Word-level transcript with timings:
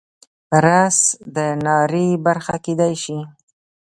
رس 0.65 0.97
د 1.35 1.37
ناري 1.65 2.07
برخه 2.25 2.55
کیدی 2.65 2.93
شي 3.03 3.19